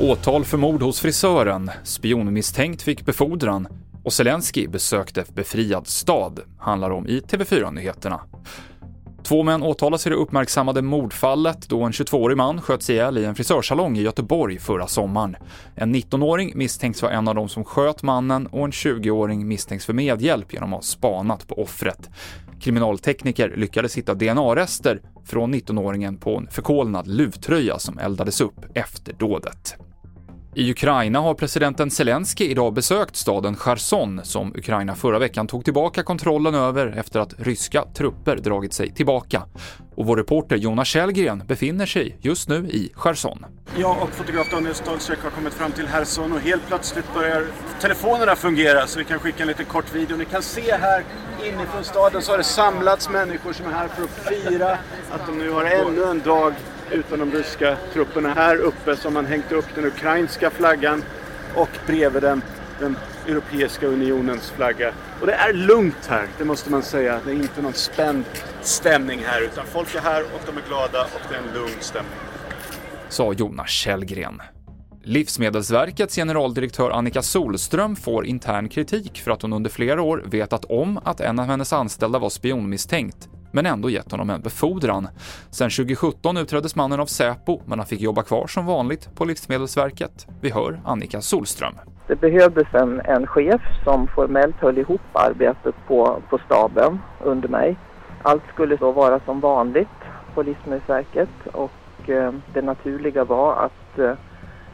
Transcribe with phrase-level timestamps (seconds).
[0.00, 3.68] Åtal för mord hos frisören, spionmisstänkt fick befordran
[4.04, 8.20] och Zelensky besökte befriad stad, handlar om i TV4-nyheterna.
[9.22, 13.34] Två män åtalas i det uppmärksammade mordfallet då en 22-årig man sköts ihjäl i en
[13.34, 15.36] frisörsalong i Göteborg förra sommaren.
[15.74, 19.92] En 19-åring misstänks vara en av de som sköt mannen och en 20-åring misstänks för
[19.92, 22.10] medhjälp genom att ha spanat på offret.
[22.62, 29.76] Kriminaltekniker lyckades hitta DNA-rester från 19-åringen på en förkolnad luvtröja som eldades upp efter dådet.
[30.54, 36.02] I Ukraina har presidenten Zelensky idag besökt staden Cherson som Ukraina förra veckan tog tillbaka
[36.02, 39.42] kontrollen över efter att ryska trupper dragit sig tillbaka.
[39.94, 43.46] Och vår reporter Jonas Källgren befinner sig just nu i Cherson.
[43.76, 47.46] Jag och fotograf Daniel Stolzek har kommit fram till Cherson och helt plötsligt börjar
[47.80, 50.16] telefonerna fungera så vi kan skicka en liten kort video.
[50.16, 51.04] Ni kan se här
[51.44, 54.70] inifrån staden så har det samlats människor som är här för att fira
[55.10, 56.54] att de nu har ännu en dag
[56.90, 58.34] utan de ryska trupperna.
[58.34, 61.02] Här uppe så har man hängt upp den ukrainska flaggan
[61.54, 62.42] och bredvid den
[62.82, 64.92] den Europeiska unionens flagga.
[65.20, 67.20] Och det är lugnt här, det måste man säga.
[67.24, 68.24] Det är inte någon spänd
[68.62, 71.80] stämning här utan folk är här och de är glada och det är en lugn
[71.80, 72.12] stämning.
[73.08, 74.42] Sa Jonas Källgren.
[75.04, 81.00] Livsmedelsverkets generaldirektör Annika Solström får intern kritik för att hon under flera år vetat om
[81.04, 85.08] att en av hennes anställda var spionmisstänkt men ändå gett honom en befordran.
[85.50, 90.26] Sen 2017 utreddes mannen av Säpo, men han fick jobba kvar som vanligt på Livsmedelsverket.
[90.40, 91.74] Vi hör Annika Solström.
[92.06, 97.76] Det behövdes en, en chef som formellt höll ihop arbetet på, på staben under mig.
[98.22, 99.88] Allt skulle då vara som vanligt
[100.34, 104.14] på Livsmedelsverket och eh, det naturliga var att, eh,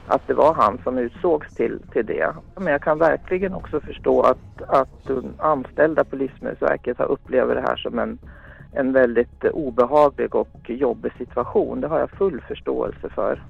[0.07, 2.33] att det var han som utsågs till, till det.
[2.57, 7.77] Men jag kan verkligen också förstå att, att anställda på Livsmedelsverket har upplevt det här
[7.77, 8.19] som en
[8.73, 11.81] en väldigt obehaglig och jobbig situation.
[11.81, 13.43] Det har jag full förståelse för.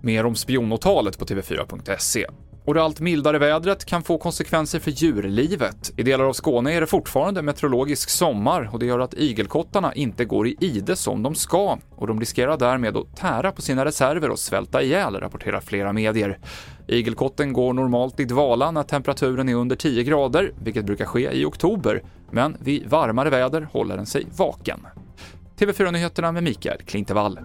[0.00, 2.26] Mer om spionåtalet på TV4.se.
[2.70, 5.92] Och det allt mildare vädret kan få konsekvenser för djurlivet.
[5.96, 10.24] I delar av Skåne är det fortfarande meteorologisk sommar och det gör att igelkottarna inte
[10.24, 14.30] går i ide som de ska och de riskerar därmed att tära på sina reserver
[14.30, 16.38] och svälta ihjäl, rapporterar flera medier.
[16.88, 21.44] Igelkotten går normalt i dvala när temperaturen är under 10 grader, vilket brukar ske i
[21.44, 24.86] oktober, men vid varmare väder håller den sig vaken.
[25.58, 27.38] TV4-nyheterna med Mikael Klintevall.